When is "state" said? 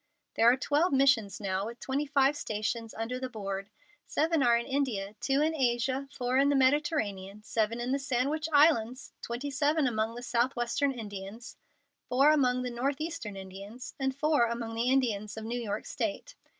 15.85-16.33